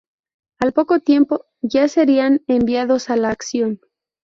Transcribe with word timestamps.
Al 0.59 0.73
poco 0.73 0.99
tiempo 0.99 1.45
ya 1.61 1.87
serían 1.87 2.41
enviados 2.47 3.11
a 3.11 3.17
la 3.17 3.29
acción. 3.29 3.79